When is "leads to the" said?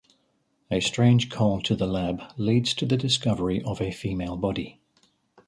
2.35-2.97